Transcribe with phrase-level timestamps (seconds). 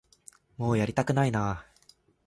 [0.57, 1.63] もうやりたくないな